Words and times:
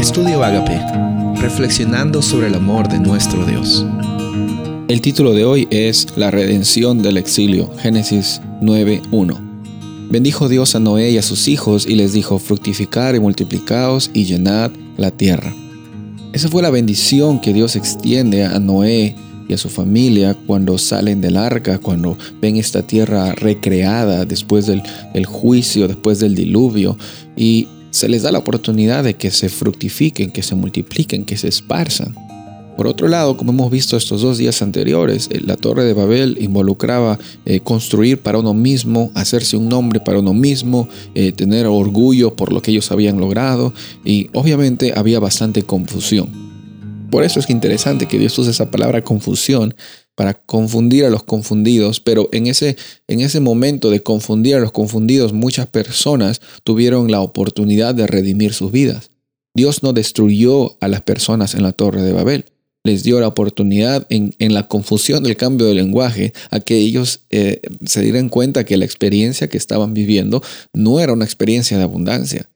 Estudio 0.00 0.42
Agape, 0.42 0.80
reflexionando 1.42 2.22
sobre 2.22 2.46
el 2.46 2.54
amor 2.54 2.88
de 2.88 2.98
nuestro 2.98 3.44
Dios. 3.44 3.84
El 4.88 5.02
título 5.02 5.34
de 5.34 5.44
hoy 5.44 5.68
es 5.70 6.06
La 6.16 6.30
redención 6.30 7.02
del 7.02 7.18
exilio, 7.18 7.70
Génesis 7.76 8.40
9.1. 8.62 10.08
Bendijo 10.08 10.48
Dios 10.48 10.74
a 10.74 10.80
Noé 10.80 11.10
y 11.10 11.18
a 11.18 11.22
sus 11.22 11.48
hijos 11.48 11.86
y 11.86 11.96
les 11.96 12.14
dijo, 12.14 12.38
fructificar 12.38 13.14
y 13.14 13.20
multiplicaos 13.20 14.10
y 14.14 14.24
llenad 14.24 14.70
la 14.96 15.10
tierra. 15.10 15.54
Esa 16.32 16.48
fue 16.48 16.62
la 16.62 16.70
bendición 16.70 17.38
que 17.38 17.52
Dios 17.52 17.76
extiende 17.76 18.46
a 18.46 18.58
Noé 18.58 19.14
y 19.50 19.52
a 19.52 19.58
su 19.58 19.68
familia 19.68 20.34
cuando 20.46 20.78
salen 20.78 21.20
del 21.20 21.36
arca, 21.36 21.76
cuando 21.76 22.16
ven 22.40 22.56
esta 22.56 22.80
tierra 22.86 23.34
recreada 23.34 24.24
después 24.24 24.66
del 24.66 25.26
juicio, 25.26 25.88
después 25.88 26.20
del 26.20 26.34
diluvio. 26.34 26.96
Y 27.36 27.68
se 27.90 28.08
les 28.08 28.22
da 28.22 28.32
la 28.32 28.38
oportunidad 28.38 29.04
de 29.04 29.14
que 29.14 29.30
se 29.30 29.48
fructifiquen, 29.48 30.30
que 30.30 30.42
se 30.42 30.54
multipliquen, 30.54 31.24
que 31.24 31.36
se 31.36 31.48
esparzan. 31.48 32.14
Por 32.76 32.86
otro 32.86 33.08
lado, 33.08 33.36
como 33.36 33.52
hemos 33.52 33.70
visto 33.70 33.96
estos 33.96 34.22
dos 34.22 34.38
días 34.38 34.62
anteriores, 34.62 35.28
eh, 35.30 35.40
la 35.44 35.56
Torre 35.56 35.84
de 35.84 35.92
Babel 35.92 36.38
involucraba 36.40 37.18
eh, 37.44 37.60
construir 37.60 38.22
para 38.22 38.38
uno 38.38 38.54
mismo, 38.54 39.10
hacerse 39.14 39.56
un 39.58 39.68
nombre 39.68 40.00
para 40.00 40.20
uno 40.20 40.32
mismo, 40.32 40.88
eh, 41.14 41.32
tener 41.32 41.66
orgullo 41.66 42.34
por 42.36 42.52
lo 42.52 42.62
que 42.62 42.70
ellos 42.70 42.90
habían 42.90 43.18
logrado 43.20 43.74
y 44.02 44.30
obviamente 44.32 44.94
había 44.96 45.20
bastante 45.20 45.62
confusión. 45.62 46.30
Por 47.10 47.24
eso 47.24 47.40
es 47.40 47.50
interesante 47.50 48.06
que 48.06 48.18
Dios 48.18 48.38
use 48.38 48.52
esa 48.52 48.70
palabra 48.70 49.02
confusión 49.02 49.74
para 50.20 50.34
confundir 50.34 51.06
a 51.06 51.08
los 51.08 51.22
confundidos, 51.22 51.98
pero 51.98 52.28
en 52.30 52.46
ese, 52.46 52.76
en 53.08 53.20
ese 53.20 53.40
momento 53.40 53.88
de 53.88 54.02
confundir 54.02 54.54
a 54.54 54.60
los 54.60 54.70
confundidos, 54.70 55.32
muchas 55.32 55.66
personas 55.66 56.42
tuvieron 56.62 57.10
la 57.10 57.22
oportunidad 57.22 57.94
de 57.94 58.06
redimir 58.06 58.52
sus 58.52 58.70
vidas. 58.70 59.12
Dios 59.54 59.82
no 59.82 59.94
destruyó 59.94 60.76
a 60.82 60.88
las 60.88 61.00
personas 61.00 61.54
en 61.54 61.62
la 61.62 61.72
torre 61.72 62.02
de 62.02 62.12
Babel, 62.12 62.44
les 62.84 63.02
dio 63.02 63.18
la 63.18 63.28
oportunidad 63.28 64.06
en, 64.10 64.34
la 64.52 64.68
confusión 64.68 65.22
del 65.22 65.38
cambio 65.38 65.66
de 65.66 65.72
lenguaje 65.72 66.34
a 66.50 66.60
que 66.60 66.76
ellos 66.76 67.20
eh, 67.30 67.62
se 67.86 68.02
dieran 68.02 68.28
cuenta 68.28 68.64
que 68.64 68.76
la 68.76 68.84
experiencia 68.84 69.48
que 69.48 69.56
estaban 69.56 69.94
viviendo 69.94 70.42
no 70.74 71.00
era 71.00 71.14
una 71.14 71.24
experiencia 71.24 71.78
de 71.78 71.84
abundancia, 71.84 72.50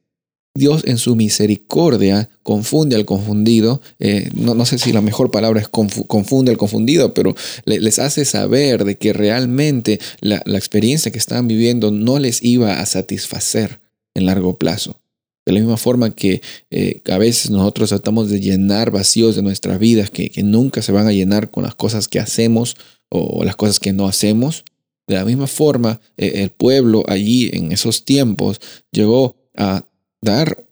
Dios 0.57 0.83
en 0.85 0.97
su 0.97 1.17
misericordia 1.17 2.29
confunde 2.41 2.95
al 2.95 3.03
confundido, 3.03 3.81
eh, 3.99 4.29
no, 4.33 4.65
sé 4.65 4.77
si 4.77 4.93
la 4.93 5.01
mejor 5.01 5.29
palabra 5.29 5.59
es 5.59 5.67
confunde 5.67 6.51
al 6.51 6.57
confundido, 6.57 7.13
pero 7.13 7.35
les 7.65 7.99
hace 7.99 8.23
saber 8.23 8.85
de 8.85 8.97
que 8.97 9.11
realmente 9.11 9.99
la, 10.21 10.37
experiencia 10.45 11.11
que 11.11 11.17
estaban 11.17 11.49
viviendo 11.49 11.91
no 11.91 12.19
les 12.19 12.41
iba 12.41 12.79
a 12.79 12.85
satisfacer 12.85 13.81
en 14.13 14.25
largo 14.27 14.57
plazo. 14.57 15.01
De 15.45 15.51
la 15.51 15.59
misma 15.59 15.75
forma 15.75 16.15
que 16.15 16.41
eh, 16.71 17.01
a 17.11 17.17
veces 17.17 17.51
nosotros 17.51 17.89
tratamos 17.89 18.29
de 18.29 18.39
llenar 18.39 18.91
vacíos 18.91 19.35
de 19.35 19.41
nuestras 19.41 19.77
vidas 19.77 20.09
que, 20.09 20.31
nunca 20.41 20.81
se 20.81 20.93
van 20.93 21.07
a 21.07 21.11
llenar 21.11 21.51
con 21.51 21.63
las 21.63 21.75
cosas 21.75 22.07
que 22.07 22.19
hacemos 22.19 22.77
o 23.09 23.43
las 23.43 23.57
cosas 23.57 23.81
que 23.81 23.91
no 23.91 24.07
hacemos. 24.07 24.63
De 25.05 25.15
la 25.15 25.25
misma 25.25 25.47
forma, 25.47 25.99
eh, 26.15 26.31
el 26.35 26.49
pueblo 26.49 27.03
allí 27.07 27.49
en 27.51 27.73
esos 27.73 28.05
tiempos 28.05 28.61
llegó 28.91 29.35
a 29.55 29.85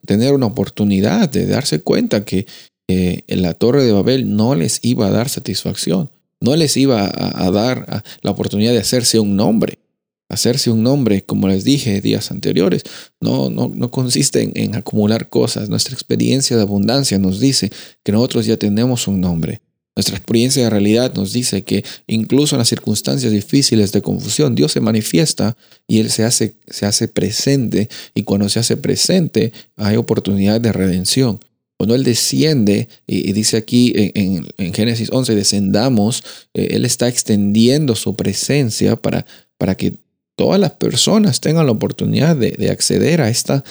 tener 0.05 0.33
una 0.33 0.47
oportunidad 0.47 1.29
de 1.29 1.45
darse 1.45 1.81
cuenta 1.81 2.25
que 2.25 2.45
en 2.87 3.41
la 3.41 3.53
torre 3.53 3.83
de 3.85 3.91
Babel 3.91 4.35
no 4.35 4.55
les 4.55 4.79
iba 4.83 5.07
a 5.07 5.11
dar 5.11 5.29
satisfacción, 5.29 6.11
no 6.41 6.55
les 6.55 6.75
iba 6.75 7.05
a, 7.05 7.49
dar 7.51 8.03
la 8.21 8.31
oportunidad 8.31 8.73
de 8.73 8.79
hacerse 8.79 9.19
un 9.19 9.35
nombre. 9.37 9.79
Hacerse 10.29 10.71
un 10.71 10.81
nombre, 10.81 11.23
como 11.23 11.47
les 11.47 11.63
dije 11.63 12.01
días 12.01 12.31
anteriores, 12.31 12.83
no, 13.21 13.49
no, 13.49 13.69
no 13.73 13.91
consiste 13.91 14.51
en 14.55 14.75
acumular 14.75 15.29
cosas. 15.29 15.69
Nuestra 15.69 15.93
experiencia 15.93 16.57
de 16.57 16.63
abundancia 16.63 17.19
nos 17.19 17.39
dice 17.39 17.71
que 18.03 18.11
nosotros 18.11 18.45
ya 18.45 18.57
tenemos 18.57 19.07
un 19.07 19.21
nombre. 19.21 19.61
Nuestra 19.95 20.17
experiencia 20.17 20.63
de 20.63 20.69
realidad 20.71 21.13
nos 21.13 21.33
dice 21.33 21.63
que 21.63 21.85
incluso 22.07 22.55
en 22.55 22.59
las 22.59 22.69
circunstancias 22.69 23.31
difíciles 23.31 23.91
de 23.91 24.01
confusión, 24.01 24.55
Dios 24.55 24.71
se 24.71 24.79
manifiesta 24.79 25.55
y 25.87 25.99
Él 25.99 26.09
se 26.09 26.23
hace, 26.23 26.55
se 26.67 26.87
hace 26.87 27.07
presente. 27.07 27.89
Y 28.15 28.23
cuando 28.23 28.49
se 28.49 28.59
hace 28.59 28.75
presente, 28.75 29.53
hay 29.75 29.97
oportunidad 29.97 30.59
de 30.59 30.71
redención. 30.71 31.39
Cuando 31.77 31.95
Él 31.95 32.03
desciende, 32.03 32.87
y, 33.05 33.33
dice 33.33 33.57
aquí 33.57 33.93
en, 33.95 34.73
Génesis 34.73 35.09
11, 35.11 35.35
descendamos, 35.35 36.23
eh, 36.53 36.69
Él 36.71 36.85
está 36.85 37.07
extendiendo 37.07 37.95
su 37.95 38.15
presencia 38.15 38.95
para, 38.95 39.25
para 39.57 39.75
que 39.75 39.97
todas 40.35 40.59
las 40.59 40.71
personas 40.71 41.41
tengan 41.41 41.67
la 41.67 41.71
oportunidad 41.71 42.35
de, 42.35 42.69
acceder 42.69 43.21
a 43.21 43.29
esta, 43.29 43.63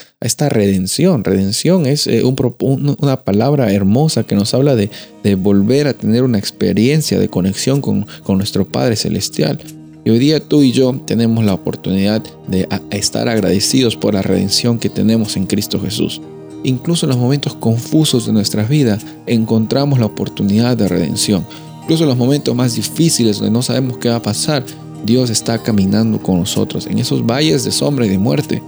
redención. 0.49 1.25
Redención 1.25 1.87
es 1.87 2.07
eh, 2.07 2.23
una 2.25 3.25
palabra 3.25 3.73
hermosa 3.73 4.25
que 4.25 4.35
nos 4.35 4.55
habla 4.55 4.77
de, 4.77 4.91
volver 5.37 5.89
a 5.89 5.95
tener 5.95 6.23
una 6.23 6.39
experiencia 6.39 7.19
de 7.19 7.29
conexión 7.29 7.81
con, 7.81 8.07
nuestro 8.29 8.67
Padre 8.67 8.97
Celestial. 8.97 9.59
Y 10.05 10.11
hoy 10.11 10.19
día 10.19 10.41
tú 10.41 10.63
y 10.63 10.73
yo 10.73 11.01
tenemos 11.07 11.45
la 11.45 11.55
oportunidad 11.55 12.23
de 12.49 12.69
estar 12.91 13.29
agradecidos 13.29 13.97
por 13.97 14.15
la 14.15 14.23
redención 14.23 14.79
que 14.79 14.89
tenemos 14.89 15.37
en 15.37 15.47
Cristo 15.47 15.81
Jesús. 15.81 16.21
Incluso 16.65 17.07
en 17.07 17.11
los 17.11 17.19
momentos 17.19 17.55
confusos 17.55 18.27
de 18.27 18.33
nuestras 18.33 18.69
vidas 18.69 19.05
encontramos 19.27 19.99
la 19.99 20.07
oportunidad 20.07 20.77
de 20.77 20.89
redención. 20.89 21.45
Incluso 21.83 22.05
en 22.05 22.11
los 22.11 22.19
momentos 22.19 22.55
más 22.55 22.75
difíciles 22.75 23.39
donde 23.39 23.53
no 23.53 23.63
sabemos 23.63 23.99
qué 23.99 24.09
va 24.09 24.17
a 24.17 24.23
pasar, 24.23 24.65
Dios 25.05 25.31
está 25.31 25.63
caminando 25.63 26.19
con 26.23 26.39
nosotros 26.39 26.87
en 26.87 26.99
esos 26.99 27.27
valles 27.27 27.65
de 27.65 27.73
sombra 27.73 28.07
y 28.07 28.09
de 28.09 28.19
muerte. 28.19 28.63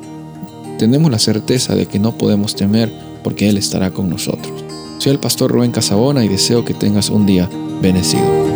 Tenemos 0.79 1.11
la 1.11 1.19
certeza 1.19 1.75
de 1.75 1.87
que 1.87 1.99
no 1.99 2.17
podemos 2.19 2.55
temer 2.57 2.93
porque 3.23 3.49
Él 3.49 3.57
estará 3.57 3.91
con 3.91 4.11
nosotros. 4.11 4.65
Soy 4.99 5.13
el 5.13 5.21
pastor 5.21 5.51
Rubén 5.51 5.71
Casabona 5.71 6.25
y 6.25 6.29
deseo 6.29 6.65
que 6.65 6.75
tengas 6.75 7.11
un 7.11 7.27
día 7.27 7.49
bendecido. 7.81 8.54